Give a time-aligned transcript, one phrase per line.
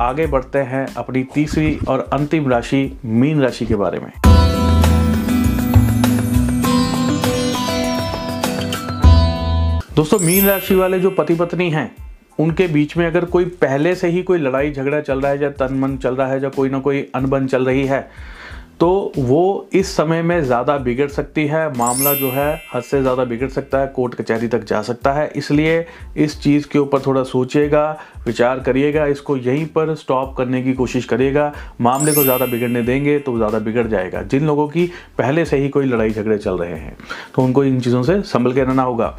[0.00, 4.12] आगे बढ़ते हैं अपनी तीसरी और अंतिम राशि, मीन राशि के बारे में।
[9.96, 11.96] दोस्तों, मीन राशि वाले जो पति पत्नी हैं,
[12.38, 15.50] उनके बीच में अगर कोई पहले से ही कोई लड़ाई झगड़ा चल रहा है, या
[15.50, 18.10] तन मन चल रहा है, या कोई ना कोई अनबन चल रही है
[18.80, 23.24] तो वो इस समय में ज़्यादा बिगड़ सकती है, मामला जो है हद से ज़्यादा
[23.24, 25.84] बिगड़ सकता है, कोर्ट कचहरी तक जा सकता है। इसलिए
[26.16, 27.90] इस चीज़ के ऊपर थोड़ा सोचिएगा,
[28.26, 33.18] विचार करिएगा, इसको यहीं पर स्टॉप करने की कोशिश करिएगा। मामले को ज़्यादा बिगड़ने देंगे
[33.18, 34.86] तो ज़्यादा बिगड़ जाएगा। जिन लोगों की
[35.18, 36.96] पहले से ही कोई लड़ाई झगड़े चल रहे हैं
[37.34, 39.16] तो उनको इन चीज़ों से संभल के रहना होगा।